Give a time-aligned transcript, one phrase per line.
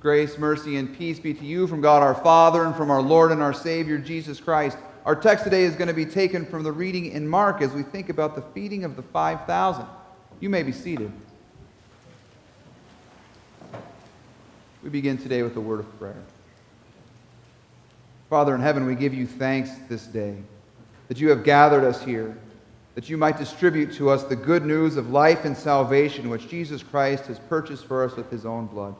[0.00, 3.32] Grace, mercy, and peace be to you from God our Father and from our Lord
[3.32, 4.78] and our Savior, Jesus Christ.
[5.04, 7.82] Our text today is going to be taken from the reading in Mark as we
[7.82, 9.84] think about the feeding of the 5,000.
[10.40, 11.12] You may be seated.
[14.82, 16.22] We begin today with a word of prayer.
[18.30, 20.36] Father in heaven, we give you thanks this day
[21.08, 22.38] that you have gathered us here,
[22.94, 26.82] that you might distribute to us the good news of life and salvation which Jesus
[26.82, 28.94] Christ has purchased for us with his own blood.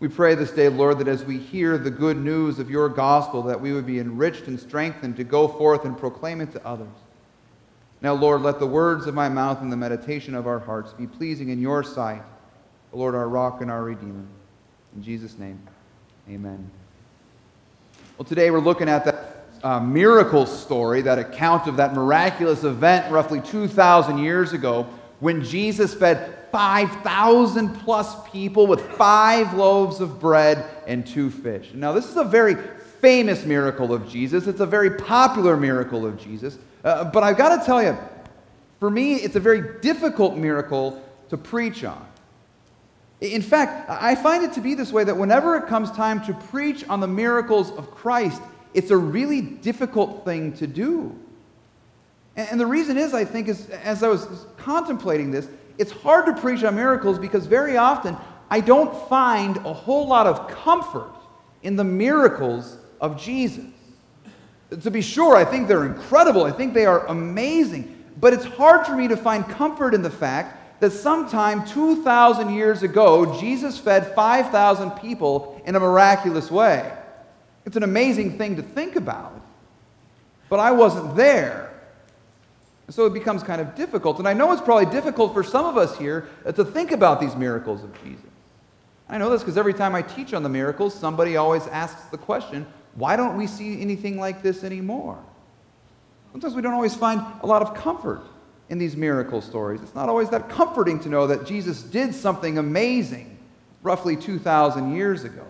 [0.00, 3.42] We pray this day, Lord, that as we hear the good news of your gospel,
[3.42, 6.88] that we would be enriched and strengthened to go forth and proclaim it to others.
[8.00, 11.06] Now, Lord, let the words of my mouth and the meditation of our hearts be
[11.06, 12.22] pleasing in your sight,
[12.94, 14.24] O Lord, our rock and our redeemer.
[14.96, 15.60] In Jesus' name,
[16.30, 16.70] amen.
[18.16, 23.12] Well, today we're looking at that uh, miracle story, that account of that miraculous event
[23.12, 24.86] roughly 2,000 years ago
[25.20, 31.70] when Jesus fed 5,000 plus people with five loaves of bread and two fish.
[31.74, 32.56] Now, this is a very
[33.00, 34.46] famous miracle of Jesus.
[34.46, 36.58] It's a very popular miracle of Jesus.
[36.84, 37.96] Uh, but I've got to tell you,
[38.78, 42.06] for me, it's a very difficult miracle to preach on.
[43.20, 46.32] In fact, I find it to be this way that whenever it comes time to
[46.32, 48.40] preach on the miracles of Christ,
[48.72, 51.14] it's a really difficult thing to do.
[52.36, 55.48] And the reason is, I think, is as I was contemplating this,
[55.80, 58.14] it's hard to preach on miracles because very often
[58.50, 61.10] I don't find a whole lot of comfort
[61.62, 63.64] in the miracles of Jesus.
[64.82, 66.44] To be sure, I think they're incredible.
[66.44, 68.04] I think they are amazing.
[68.20, 72.82] But it's hard for me to find comfort in the fact that sometime 2,000 years
[72.82, 76.92] ago, Jesus fed 5,000 people in a miraculous way.
[77.64, 79.40] It's an amazing thing to think about.
[80.50, 81.69] But I wasn't there.
[82.90, 84.18] So it becomes kind of difficult.
[84.18, 87.20] And I know it's probably difficult for some of us here uh, to think about
[87.20, 88.24] these miracles of Jesus.
[89.08, 92.18] I know this because every time I teach on the miracles, somebody always asks the
[92.18, 95.18] question, why don't we see anything like this anymore?
[96.32, 98.22] Sometimes we don't always find a lot of comfort
[98.68, 99.82] in these miracle stories.
[99.82, 103.38] It's not always that comforting to know that Jesus did something amazing
[103.82, 105.44] roughly 2,000 years ago.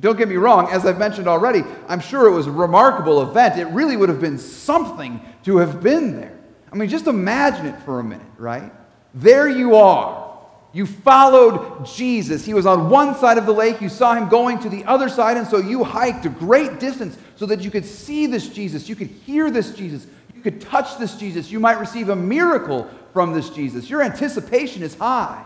[0.00, 3.58] Don't get me wrong, as I've mentioned already, I'm sure it was a remarkable event.
[3.58, 6.37] It really would have been something to have been there.
[6.72, 8.72] I mean, just imagine it for a minute, right?
[9.14, 10.26] There you are.
[10.72, 12.44] You followed Jesus.
[12.44, 13.80] He was on one side of the lake.
[13.80, 17.16] You saw him going to the other side, and so you hiked a great distance
[17.36, 18.88] so that you could see this Jesus.
[18.88, 20.06] You could hear this Jesus.
[20.34, 21.50] You could touch this Jesus.
[21.50, 23.88] You might receive a miracle from this Jesus.
[23.88, 25.44] Your anticipation is high.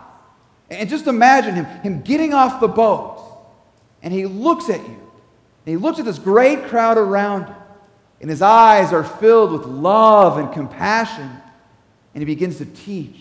[0.71, 3.23] And just imagine him, him getting off the boat
[4.03, 5.11] and he looks at you.
[5.65, 7.55] And he looks at this great crowd around him.
[8.23, 11.29] And his eyes are filled with love and compassion.
[12.15, 13.17] And he begins to teach.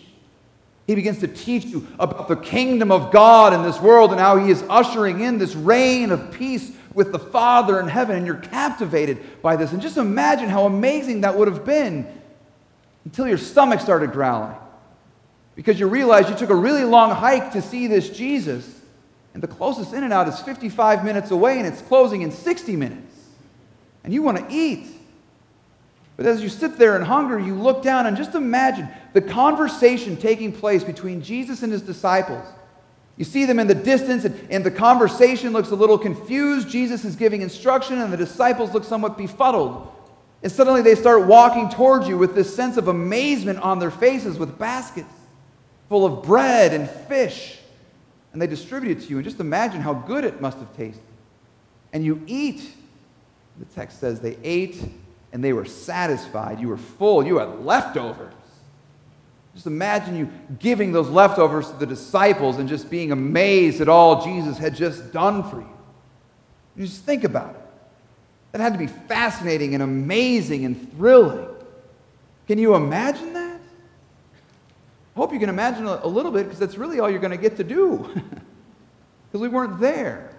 [0.87, 4.37] He begins to teach you about the kingdom of God in this world and how
[4.37, 8.15] he is ushering in this reign of peace with the Father in heaven.
[8.15, 9.71] And you're captivated by this.
[9.71, 12.07] And just imagine how amazing that would have been
[13.03, 14.55] until your stomach started growling.
[15.55, 18.81] Because you realize you took a really long hike to see this Jesus
[19.33, 22.75] and the closest In and Out is 55 minutes away and it's closing in 60
[22.75, 23.20] minutes.
[24.03, 24.87] And you want to eat.
[26.17, 30.17] But as you sit there in hunger, you look down and just imagine the conversation
[30.17, 32.45] taking place between Jesus and his disciples.
[33.17, 36.69] You see them in the distance, and, and, the conversation looks a little confused.
[36.69, 39.91] Jesus is giving instruction, and the disciples look somewhat befuddled.
[40.41, 44.39] And suddenly they start walking towards you with this sense of amazement on their faces
[44.39, 45.13] with baskets
[45.87, 47.61] full of bread and fish
[48.33, 49.17] and they distribute it to you.
[49.17, 51.03] And just imagine how good it must have tasted.
[51.93, 52.75] And you eat.
[53.59, 54.81] The text says they ate
[55.33, 56.59] and they were satisfied.
[56.59, 57.25] You were full.
[57.25, 58.33] You had leftovers.
[59.53, 60.29] Just imagine you
[60.59, 65.11] giving those leftovers to the disciples and just being amazed at all Jesus had just
[65.11, 65.69] done for you.
[66.75, 67.61] You just think about it.
[68.53, 71.47] That had to be fascinating and amazing and thrilling.
[72.47, 73.59] Can you imagine that?
[75.15, 77.37] I hope you can imagine a, little bit because that's really all you're going to
[77.37, 77.97] get to do
[79.27, 80.31] because we weren't there.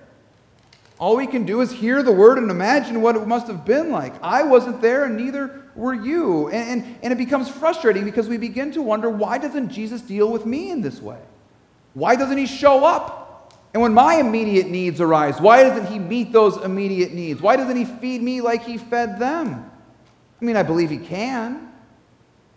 [0.98, 3.90] All we can do is hear the word and imagine what it must have been
[3.90, 4.14] like.
[4.22, 6.48] I wasn't there, and neither were you.
[6.48, 10.30] And, and, and, it becomes frustrating because we begin to wonder why doesn't Jesus deal
[10.30, 11.18] with me in this way?
[11.94, 13.22] Why doesn't he show up?
[13.72, 17.40] And when my immediate needs arise, why doesn't he meet those immediate needs?
[17.40, 19.70] Why doesn't he feed me like he fed them?
[20.40, 21.72] I mean, I believe he can.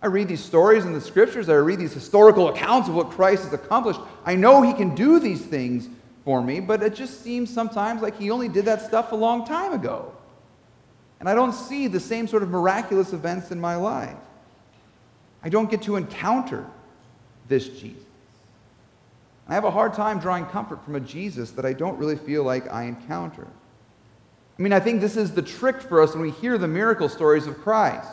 [0.02, 3.44] I read these stories in the scriptures, I read these historical accounts of what Christ
[3.46, 4.00] has accomplished.
[4.26, 5.90] I know he can do these things
[6.26, 9.46] for me, but it just seems sometimes like he only did that stuff a long
[9.46, 10.12] time ago.
[11.20, 14.18] And I don't see the same sort of miraculous events in my life.
[15.44, 16.66] I don't get to encounter
[17.48, 18.02] this Jesus.
[19.48, 22.44] I have a hard time drawing comfort from a Jesus that I don't really feel
[22.44, 23.48] like I encounter.
[24.58, 27.08] I mean, I think this is the trick for us when we hear the miracle
[27.08, 28.10] stories of Christ.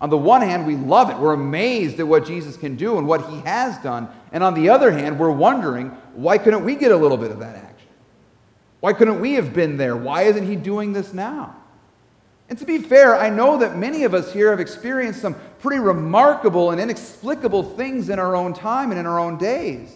[0.00, 1.16] On the one hand, we love it.
[1.16, 4.08] We're amazed at what Jesus can do and what he has done.
[4.30, 7.38] And on the other hand, we're wondering, why couldn't we get a little bit of
[7.38, 7.88] that action?
[8.80, 9.96] Why couldn't we have been there?
[9.96, 11.56] Why isn't he doing this now?
[12.48, 15.80] And to be fair, I know that many of us here have experienced some pretty
[15.80, 19.92] remarkable and inexplicable things in our own time and in our own days.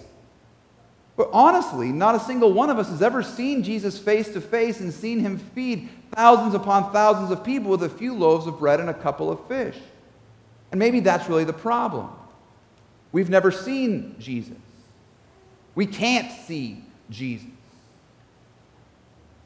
[1.17, 4.81] But honestly, not a single one of us has ever seen Jesus face to face
[4.81, 8.81] and seen him feed thousands upon thousands of people with a few loaves of bread
[8.81, 9.77] and a couple of fish.
[10.71, 12.11] And maybe that's really the problem.
[13.13, 14.57] We've never seen Jesus.
[15.75, 17.49] We can't see Jesus.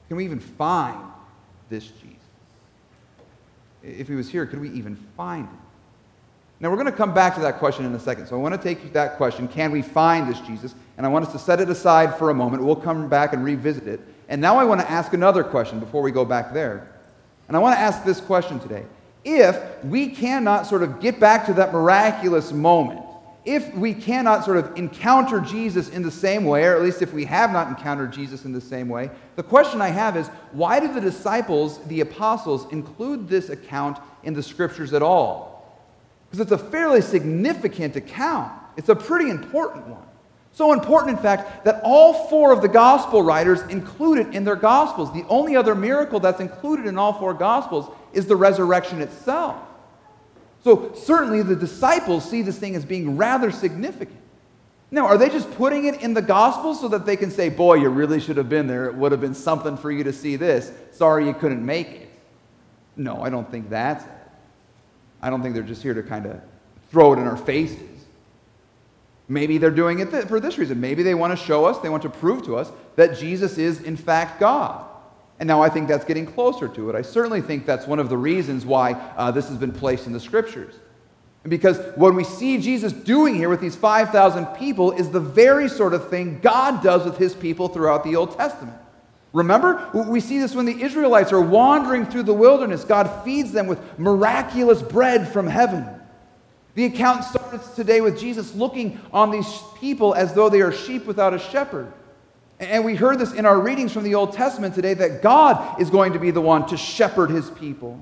[0.09, 0.99] Can we even find
[1.71, 2.19] this Jesus?
[3.83, 5.59] If he was here, could we even find him?
[6.61, 8.27] Now, we're going to come back to that question in a second.
[8.27, 10.75] So I want to take that question can we find this Jesus?
[10.97, 12.65] And I want us to set it aside for a moment.
[12.65, 14.01] We'll come back and revisit it.
[14.29, 16.89] And now I want to ask another question before we go back there.
[17.49, 18.85] And I want to ask this question today.
[19.25, 23.01] If we cannot sort of get back to that miraculous moment,
[23.45, 27.13] if we cannot sort of encounter Jesus in the same way, or at least if
[27.13, 30.81] we have not encountered Jesus in the same way, the question I have is why
[30.81, 35.55] did the disciples, the apostles, include this account in the scriptures at all?
[36.27, 38.51] Because it's a fairly significant account.
[38.77, 40.03] It's a pretty important one.
[40.53, 44.57] So important, in fact, that all four of the gospel writers include it in their
[44.57, 45.13] gospels.
[45.13, 49.57] The only other miracle that's included in all four gospels is the resurrection itself.
[50.63, 54.21] So certainly the disciples see this thing as being rather significant.
[54.91, 57.75] Now, are they just putting it in the gospel so that they can say, boy,
[57.75, 58.87] you really should have been there?
[58.87, 60.73] It would have been something for you to see this.
[60.93, 62.11] Sorry you couldn't make it.
[62.97, 64.11] No, I don't think that's it.
[65.21, 66.41] I don't think they're just here to kind of
[66.91, 67.81] throw it in our faces.
[69.27, 70.81] Maybe they're doing it for this reason.
[70.81, 73.81] Maybe they want to show us, they want to prove to us that Jesus is,
[73.83, 74.85] in fact, God.
[75.41, 76.95] And now I think that's getting closer to it.
[76.95, 80.13] I certainly think that's one of the reasons why uh, this has been placed in
[80.13, 80.75] the scriptures.
[81.43, 85.93] Because what we see Jesus doing here with these 5,000 people is the very sort
[85.93, 88.79] of thing God does with his people throughout the Old Testament.
[89.35, 92.85] Remember, we see this when the Israelites are wandering through the wilderness.
[92.85, 95.87] God feeds them with miraculous bread from heaven.
[96.77, 99.47] The account starts today with Jesus looking on these
[99.81, 101.93] people as though they are sheep without a shepherd.
[102.61, 105.91] And we heard this in our readings from the Old Testament today that God is
[105.91, 108.01] going to be the one to shepherd his people.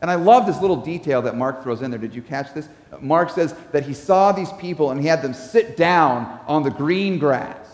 [0.00, 1.98] And I love this little detail that Mark throws in there.
[1.98, 2.68] Did you catch this?
[3.00, 6.70] Mark says that he saw these people and he had them sit down on the
[6.70, 7.66] green grass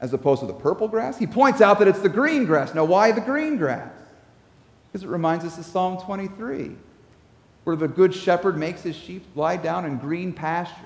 [0.00, 1.18] as opposed to the purple grass?
[1.18, 2.74] He points out that it's the green grass.
[2.74, 3.90] Now, why the green grass?
[4.86, 6.72] Because it reminds us of Psalm 23,
[7.64, 10.84] where the good shepherd makes his sheep lie down in green pastures,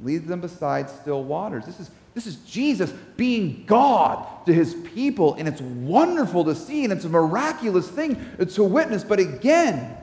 [0.00, 1.66] leads them beside still waters.
[1.66, 6.84] This is, this is Jesus being God to his people, and it's wonderful to see,
[6.84, 9.02] and it's a miraculous thing to witness.
[9.04, 9.96] But again,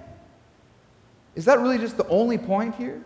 [1.35, 3.03] is that really just the only point here?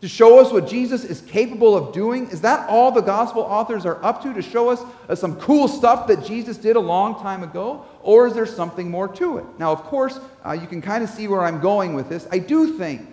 [0.00, 2.28] to show us what Jesus is capable of doing?
[2.30, 5.66] Is that all the gospel authors are up to, to show us uh, some cool
[5.66, 7.84] stuff that Jesus did a long time ago?
[8.02, 9.44] Or is there something more to it?
[9.58, 12.28] Now, of course, uh, you can kind of see where I'm going with this.
[12.30, 13.08] I do think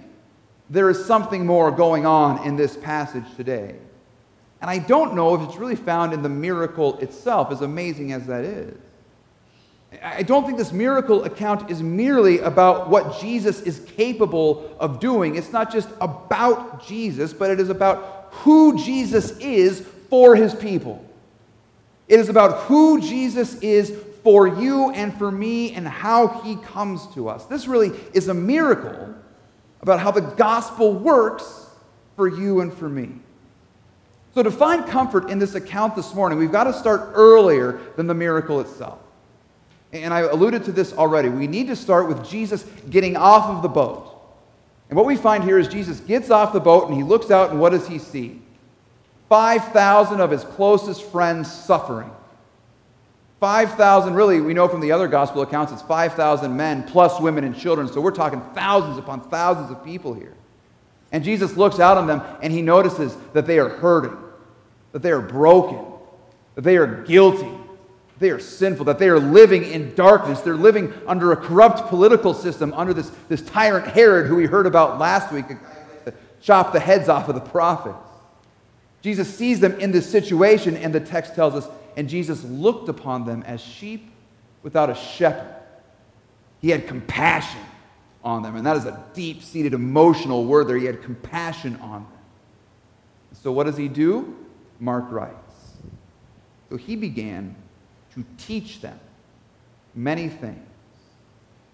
[0.69, 3.75] there is something more going on in this passage today.
[4.65, 8.25] And I don't know if it's really found in the miracle itself, as amazing as
[8.25, 8.75] that is.
[10.01, 15.36] I don't think this miracle account is merely about what Jesus is capable of doing.
[15.36, 21.07] It's not just about Jesus, but it is about who Jesus is for his people.
[22.07, 27.05] It is about who Jesus is for you and for me and how he comes
[27.13, 27.45] to us.
[27.45, 29.13] This really is a miracle
[29.81, 31.69] about how the gospel works
[32.15, 33.19] for you and for me.
[34.36, 38.06] So, to find comfort in this account this morning, we've got to start earlier than
[38.06, 39.00] the miracle itself.
[39.94, 41.30] And I alluded to this already.
[41.30, 44.12] We need to start with Jesus getting off of the boat.
[44.89, 47.51] And what we find here is Jesus gets off the boat and he looks out,
[47.51, 48.42] and what does he see?
[49.30, 52.12] 5,000 of his closest friends suffering.
[53.39, 57.58] 5,000, really, we know from the other gospel accounts, it's 5,000 men plus women and
[57.58, 57.88] children.
[57.88, 60.34] So we're talking thousands upon thousands of people here.
[61.12, 64.18] And Jesus looks out on them and he notices that they are hurting,
[64.95, 65.85] that they are broken,
[66.55, 67.51] that they are guilty,
[68.17, 70.39] they are sinful, that they are living in darkness.
[70.39, 74.65] They're living under a corrupt political system, under this, this tyrant Herod, who we heard
[74.65, 77.97] about last week, to chop the heads off of the prophets.
[79.01, 83.25] Jesus sees them in this situation, and the text tells us, and Jesus looked upon
[83.25, 84.09] them as sheep
[84.63, 85.55] without a shepherd.
[86.61, 87.59] He had compassion
[88.23, 90.77] on them, and that is a deep seated emotional word there.
[90.77, 92.11] He had compassion on them.
[93.43, 94.37] So, what does he do?
[94.79, 95.36] Mark writes.
[96.70, 97.55] So he began
[98.13, 99.00] to teach them
[99.94, 100.67] many things.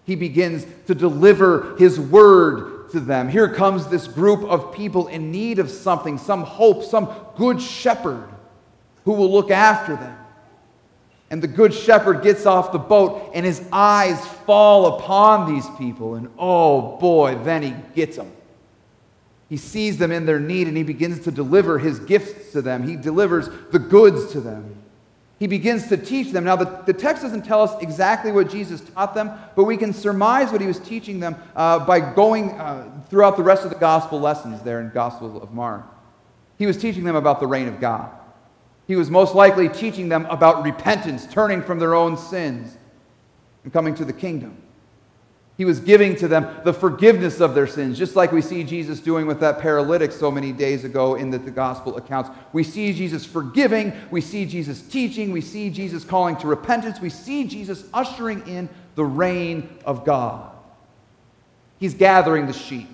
[0.04, 3.28] He begins to deliver his word to them.
[3.28, 8.28] Here comes this group of people in need of something, some hope, some good shepherd
[9.04, 10.18] who will look after them.
[11.30, 16.16] And the good shepherd gets off the boat, and his eyes fall upon these people.
[16.16, 18.30] And oh boy, then he gets them.
[19.52, 22.88] He sees them in their need, and he begins to deliver his gifts to them.
[22.88, 24.82] He delivers the goods to them.
[25.38, 26.44] He begins to teach them.
[26.44, 29.92] Now, the, the text doesn't tell us exactly what Jesus taught them, but we can
[29.92, 33.76] surmise what he was teaching them uh, by going uh, throughout the rest of the
[33.76, 35.84] gospel lessons there in Gospel of Mark.
[36.56, 38.10] He was teaching them about the reign of God.
[38.86, 42.74] He was most likely teaching them about repentance, turning from their own sins,
[43.64, 44.56] and coming to the kingdom.
[45.62, 48.98] He was giving to them the forgiveness of their sins, just like we see Jesus
[48.98, 52.30] doing with that paralytic so many days ago in the, the, gospel accounts.
[52.52, 57.10] We see Jesus forgiving, we see Jesus teaching, we see Jesus calling to repentance, we
[57.10, 60.50] see Jesus ushering in the reign of God.
[61.78, 62.88] He's gathering the sheep,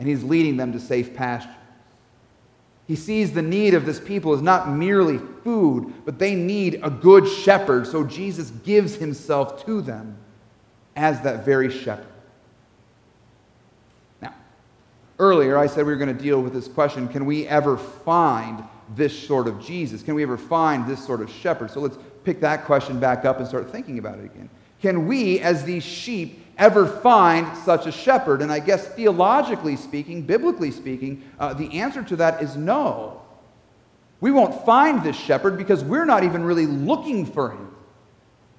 [0.00, 1.54] and he's leading them to safe pasture.
[2.88, 6.90] He sees the need of this people as not merely food, but they need a
[6.90, 7.86] good shepherd.
[7.86, 10.18] So Jesus gives himself to them
[10.96, 12.06] as that very shepherd.
[14.20, 14.34] Now,
[15.18, 18.62] earlier I said we were going to deal with this question can we ever find
[18.94, 20.02] this sort of Jesus?
[20.02, 21.70] Can we ever find this sort of shepherd?
[21.70, 24.48] So let's pick that question back up and start thinking about it again.
[24.80, 28.42] Can we, as these sheep, ever find such a shepherd?
[28.42, 33.22] And I guess theologically speaking, biblically speaking, uh, the answer to that is no.
[34.20, 37.71] We won't find this shepherd because we're not even really looking for him.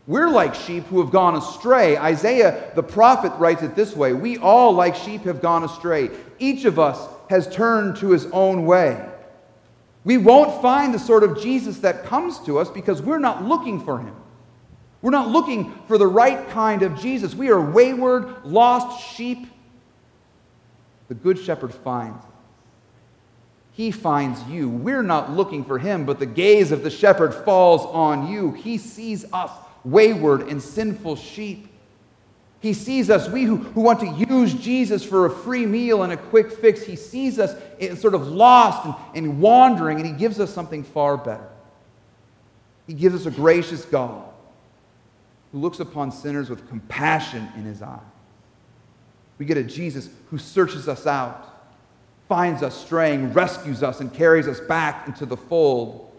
[0.05, 1.97] We're like sheep who have gone astray.
[1.97, 6.09] Isaiah the prophet writes it this way We all, like sheep, have gone astray.
[6.39, 9.09] Each of us has turned to his own way.
[10.03, 13.79] We won't find the sort of Jesus that comes to us because we're not looking
[13.79, 14.13] for him.
[15.01, 17.33] We're not looking for the right kind of Jesus.
[17.35, 19.47] We are wayward, lost sheep.
[21.07, 22.23] The Good Shepherd finds.
[23.73, 24.69] He finds you.
[24.69, 28.51] We're not looking for him, but the gaze of the shepherd falls on you.
[28.51, 29.51] He sees us,
[29.83, 31.67] wayward and sinful sheep.
[32.59, 36.13] He sees us, we who, who want to use Jesus for a free meal and
[36.13, 37.55] a quick fix, he sees us
[37.99, 41.49] sort of lost and, and wandering, and he gives us something far better.
[42.87, 44.23] He gives us a gracious God
[45.51, 47.99] who looks upon sinners with compassion in his eye.
[49.37, 51.67] We get a Jesus who searches us out,
[52.29, 56.11] finds us straying, rescues us, and carries us back into the fold.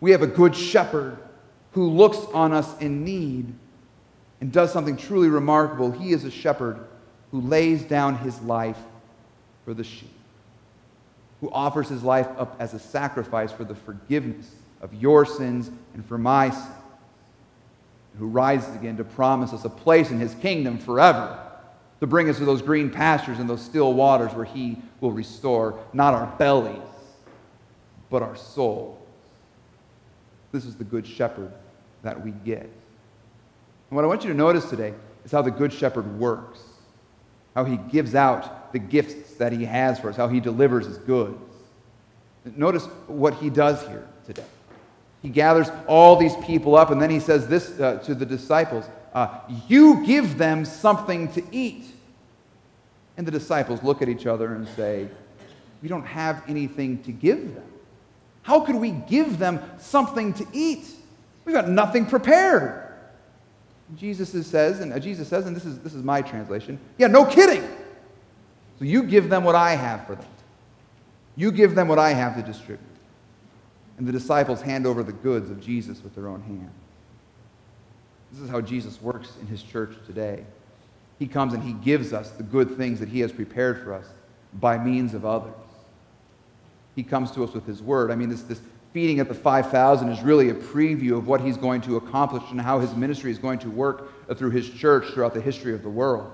[0.00, 1.16] We have a good shepherd
[1.72, 3.52] who looks on us in need
[4.40, 5.90] and does something truly remarkable.
[5.90, 6.78] He is a shepherd
[7.30, 8.78] who lays down his life
[9.64, 10.12] for the sheep,
[11.40, 14.50] who offers his life up as a sacrifice for the forgiveness
[14.80, 16.68] of your sins and for my sins
[18.18, 21.38] who rises again to promise us a place in his kingdom forever,
[22.00, 25.78] to bring us to those green pastures and those still waters where he will restore
[25.92, 26.76] not our bellies,
[28.10, 28.98] but our souls.
[30.52, 31.50] This is the good shepherd
[32.02, 32.62] that we get.
[32.62, 34.94] And what I want you to notice today
[35.24, 36.60] is how the good shepherd works,
[37.54, 40.98] how he gives out the gifts that he has for us, how he delivers his
[40.98, 41.38] goods.
[42.44, 44.44] Notice what he does here today.
[45.22, 48.84] He gathers all these people up, and then he says this uh, to the disciples
[49.14, 51.84] uh, You give them something to eat.
[53.16, 55.08] And the disciples look at each other and say,
[55.80, 57.71] We don't have anything to give them.
[58.42, 60.86] How could we give them something to eat?
[61.44, 62.80] We've got nothing prepared.
[63.96, 67.24] Jesus says, and uh, Jesus says, and this is, this is my translation, yeah, no
[67.24, 67.62] kidding.
[68.78, 70.26] So you give them what I have for them.
[71.36, 72.80] You give them what I have to distribute
[74.02, 76.72] and the disciples hand over the goods of Jesus with their own hands.
[78.32, 80.44] This is how Jesus works in his church today.
[81.20, 84.06] He comes and he gives us the good things that he has prepared for us
[84.54, 85.54] by means of others.
[86.94, 88.10] He comes to us with his word.
[88.10, 88.60] I mean, this, this
[88.92, 92.60] feeding at the 5,000 is really a preview of what he's going to accomplish and
[92.60, 95.88] how his ministry is going to work through his church throughout the history of the
[95.88, 96.30] world.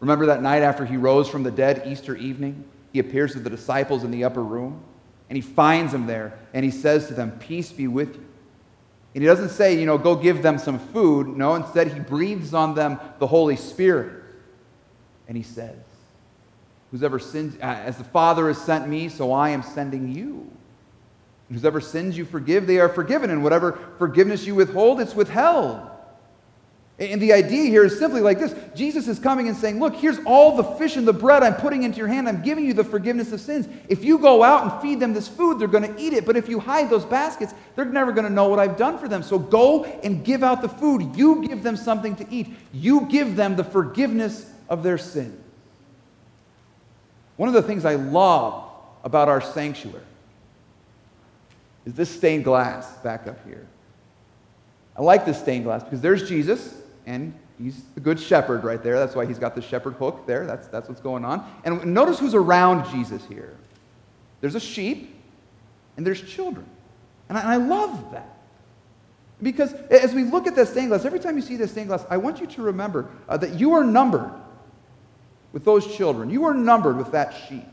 [0.00, 2.64] Remember that night after he rose from the dead, Easter evening?
[2.92, 4.82] He appears to the disciples in the upper room.
[5.30, 8.24] And he finds them there and he says to them, Peace be with you.
[9.14, 11.28] And he doesn't say, you know, go give them some food.
[11.28, 14.22] No, instead, he breathes on them the Holy Spirit.
[15.28, 15.76] And he says,
[16.94, 20.48] Whoever sins, uh, as the Father has sent me, so I am sending you.
[21.52, 23.30] Whoever sins you forgive, they are forgiven.
[23.30, 25.90] And whatever forgiveness you withhold, it's withheld.
[27.00, 30.20] And the idea here is simply like this Jesus is coming and saying, Look, here's
[30.24, 32.28] all the fish and the bread I'm putting into your hand.
[32.28, 33.66] I'm giving you the forgiveness of sins.
[33.88, 36.24] If you go out and feed them this food, they're going to eat it.
[36.24, 39.08] But if you hide those baskets, they're never going to know what I've done for
[39.08, 39.24] them.
[39.24, 41.16] So go and give out the food.
[41.16, 42.54] You give them something to eat.
[42.72, 45.43] You give them the forgiveness of their sin.
[47.36, 48.70] One of the things I love
[49.02, 50.02] about our sanctuary
[51.84, 53.66] is this stained glass back up here.
[54.96, 56.74] I like this stained glass because there's Jesus
[57.06, 58.98] and he's the good shepherd right there.
[58.98, 60.46] That's why he's got the shepherd hook there.
[60.46, 61.50] That's, that's what's going on.
[61.64, 63.54] And notice who's around Jesus here.
[64.40, 65.14] There's a sheep,
[65.96, 66.66] and there's children.
[67.28, 68.36] And I, and I love that.
[69.42, 72.04] Because as we look at that stained glass, every time you see this stained glass,
[72.08, 74.30] I want you to remember uh, that you are numbered
[75.54, 76.28] with those children.
[76.28, 77.64] You are numbered with that sheep.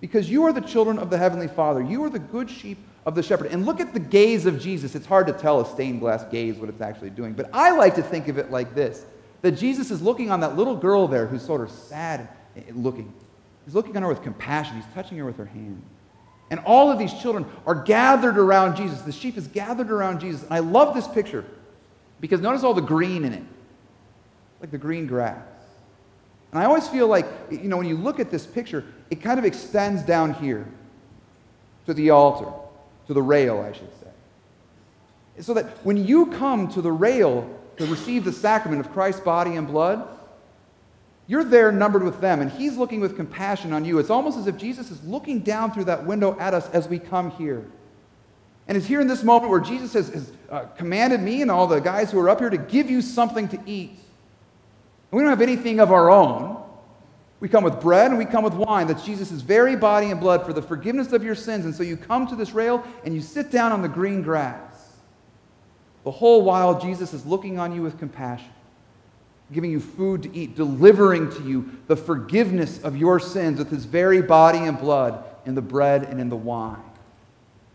[0.00, 1.80] Because you are the children of the Heavenly Father.
[1.80, 3.46] You are the good sheep of the shepherd.
[3.46, 4.94] And look at the gaze of Jesus.
[4.94, 7.32] It's hard to tell a stained glass gaze what it's actually doing.
[7.32, 9.06] But I like to think of it like this
[9.42, 12.72] that Jesus is looking on that little girl there who's sort of sad eh, eh,
[12.74, 13.10] looking.
[13.64, 14.76] He's looking on her with compassion.
[14.76, 15.82] He's touching her with her hand.
[16.50, 19.00] And all of these children are gathered around Jesus.
[19.00, 20.42] The sheep is gathered around Jesus.
[20.42, 21.44] And I love this picture
[22.20, 23.44] because notice all the green in it,
[24.60, 25.46] like the green grass.
[26.52, 29.38] And I always feel like, you know, when you look at this picture, it kind
[29.38, 30.66] of extends down here
[31.86, 32.50] to the altar
[33.10, 35.42] to the rail, I should say.
[35.42, 39.56] So that when you come to the rail to receive the sacrament of Christ's body
[39.56, 40.06] and blood,
[41.26, 43.98] you're there numbered with them, and He's looking with compassion on you.
[43.98, 47.00] It's almost as if Jesus is looking down through that window at us as we
[47.00, 47.64] come here.
[48.68, 51.66] And it's here in this moment where Jesus has, has uh, commanded me and all
[51.66, 53.98] the guys who are up here to give you something to eat.
[55.10, 56.56] We don't have anything of our own.
[57.40, 58.86] We come with bread and we come with wine.
[58.86, 61.64] That's Jesus' very body and blood for the forgiveness of your sins.
[61.64, 64.92] And so you come to this rail and you sit down on the green grass.
[66.04, 68.52] The whole while, Jesus is looking on you with compassion,
[69.52, 73.86] giving you food to eat, delivering to you the forgiveness of your sins with his
[73.86, 76.82] very body and blood in the bread and in the wine.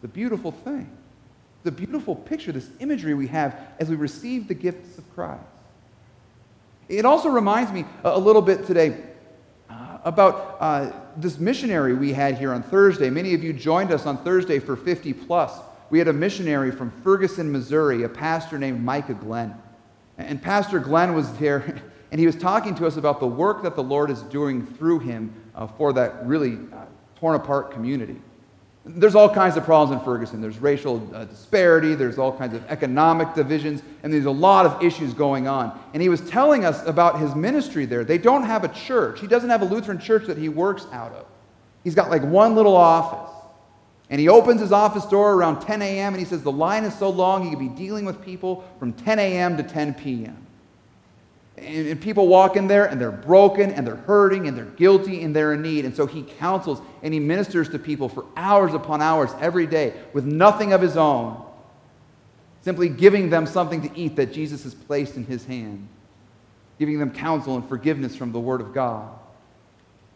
[0.01, 0.95] The beautiful thing,
[1.63, 5.41] the beautiful picture, this imagery we have as we receive the gifts of Christ.
[6.87, 9.01] It also reminds me a little bit today
[10.05, 13.09] about uh, this missionary we had here on Thursday.
[13.09, 15.59] Many of you joined us on Thursday for 50 plus.
[15.89, 19.55] We had a missionary from Ferguson, Missouri, a pastor named Micah Glenn.
[20.19, 23.75] And Pastor Glenn was there, and he was talking to us about the work that
[23.75, 28.21] the Lord is doing through him uh, for that really uh, torn apart community.
[28.87, 30.41] There's all kinds of problems in Ferguson.
[30.41, 34.83] There's racial uh, disparity, there's all kinds of economic divisions, and there's a lot of
[34.83, 35.77] issues going on.
[35.93, 38.03] And he was telling us about his ministry there.
[38.03, 41.13] They don't have a church, he doesn't have a Lutheran church that he works out
[41.13, 41.25] of.
[41.83, 43.31] He's got like one little office.
[44.11, 46.13] And he opens his office door around 10 a.m.
[46.13, 48.93] and he says the line is so long he could be dealing with people from
[48.93, 49.57] 10 a.m.
[49.57, 50.44] to 10 p.m.
[51.57, 55.23] And, and, people walk in there and they're broken and they're hurting and they're guilty
[55.23, 55.85] and they're in need.
[55.85, 59.93] And so he counsels and he ministers to people for hours upon hours every day
[60.11, 61.41] with nothing of his own,
[62.61, 65.87] simply giving them something to eat that Jesus has placed in his hand,
[66.77, 69.09] giving them counsel and forgiveness from the Word of God.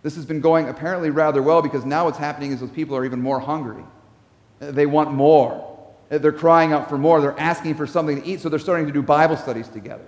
[0.02, 3.06] This has been going apparently rather well because now what's happening is those people are
[3.06, 3.84] even more hungry.
[4.60, 5.66] They want more.
[6.10, 7.22] They're crying out for more.
[7.22, 10.06] They're asking for something to eat, so they're starting to do Bible studies together.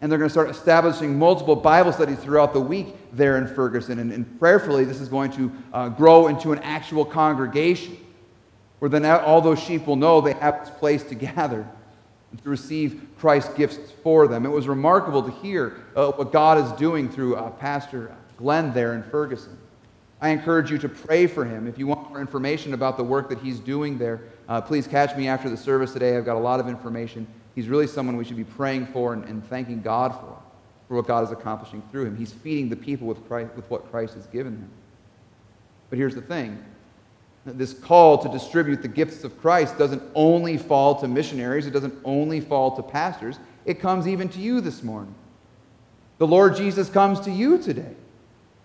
[0.00, 3.98] And they're going to start establishing multiple Bible studies throughout the week there in Ferguson.
[3.98, 7.96] And, and prayerfully, this is going to uh, grow into an actual congregation
[8.78, 11.68] where then all those sheep will know they have this place to gather
[12.30, 14.46] and to receive Christ's gifts for them.
[14.46, 18.94] It was remarkable to hear uh, what God is doing through uh, Pastor Glenn there
[18.94, 19.58] in Ferguson.
[20.20, 21.66] I encourage you to pray for him.
[21.66, 25.16] If you want more information about the work that he's doing there, uh, please catch
[25.16, 26.16] me after the service today.
[26.16, 27.26] I've got a lot of information
[27.58, 30.40] He's really someone we should be praying for and, and thanking God for,
[30.86, 32.16] for what God is accomplishing through him.
[32.16, 34.70] He's feeding the people with, Christ, with what Christ has given him.
[35.90, 36.64] But here's the thing
[37.44, 41.98] this call to distribute the gifts of Christ doesn't only fall to missionaries, it doesn't
[42.04, 45.16] only fall to pastors, it comes even to you this morning.
[46.18, 47.96] The Lord Jesus comes to you today.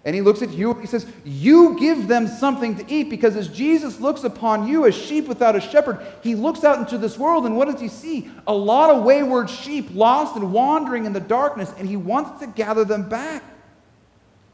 [0.06, 3.38] And he looks at you and he says, You give them something to eat because
[3.38, 7.18] as Jesus looks upon you as sheep without a shepherd, he looks out into this
[7.18, 8.30] world and what does he see?
[8.48, 12.48] A lot of wayward sheep lost and wandering in the darkness, and he wants to
[12.48, 13.44] gather them back.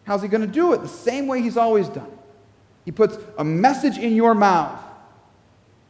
[0.04, 0.82] How's he going to do it?
[0.82, 2.12] The same way he's always done.
[2.86, 4.80] He puts a message in your mouth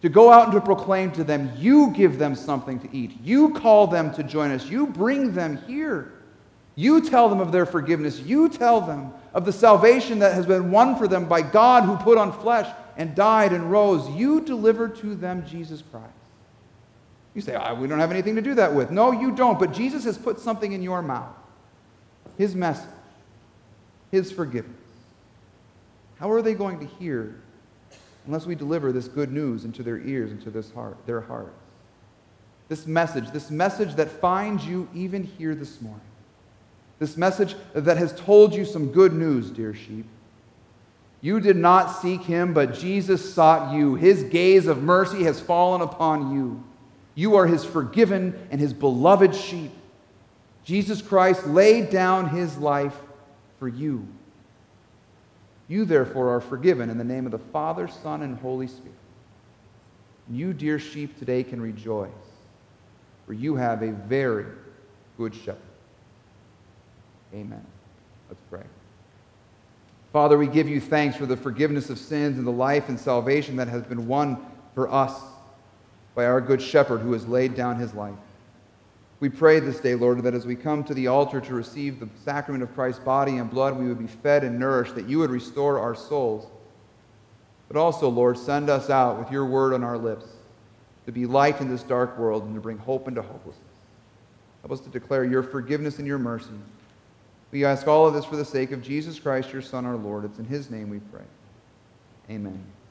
[0.02, 3.18] to go out and to proclaim to them, You give them something to eat.
[3.22, 4.66] You call them to join us.
[4.66, 6.14] You bring them here.
[6.80, 8.22] You tell them of their forgiveness.
[8.22, 11.98] You tell them of the salvation that has been won for them by God who
[11.98, 14.10] put on flesh and died and rose.
[14.12, 16.08] You deliver to them Jesus Christ.
[17.36, 18.92] You say, oh, we don't have anything to do that with.
[18.92, 21.36] No, you don't, but Jesus has put something in your mouth
[22.38, 22.88] His message,
[24.10, 24.78] His forgiveness.
[26.18, 27.42] How are they going to hear
[28.26, 31.60] unless we deliver this good news into their ears, into this heart, their hearts?
[32.70, 36.06] This message, this message that finds you even here this morning.
[37.00, 40.06] This message that has told you some good news, dear sheep.
[41.22, 43.96] You did not seek him, but Jesus sought you.
[43.96, 46.64] His gaze of mercy has fallen upon you.
[47.16, 49.72] You are his forgiven and his beloved sheep.
[50.64, 52.96] Jesus Christ laid down his life
[53.60, 54.08] for you.
[55.68, 58.94] You, therefore, are forgiven in the name of the Father, Son, and Holy Spirit.
[60.30, 62.10] You, dear sheep, today can rejoice,
[63.26, 64.46] for you have a very
[65.18, 65.69] good shepherd.
[67.34, 67.66] Amen.
[68.30, 68.64] Let's pray.
[70.12, 73.56] Father, we give you thanks for the forgiveness of sins and the life and salvation
[73.58, 74.38] that has been won
[74.74, 75.22] for us
[76.16, 78.16] by our good shepherd who has laid down his life.
[79.20, 82.10] We pray this day, Lord, that as we come to the altar to receive the
[82.24, 85.30] sacrament of Christ's body and blood, we would be fed and nourished, that you would
[85.30, 86.48] restore our souls.
[87.68, 90.26] But also, Lord, send us out with your word on our lips
[91.06, 93.66] to be light in this dark world and to bring hope into hopelessness.
[94.62, 96.50] Help us to declare your forgiveness and your mercy.
[97.52, 100.26] We ask all of this for the sake of Jesus Christ, your Son, our Lord.
[100.26, 101.26] It's in his name we pray.
[102.30, 102.64] Amen.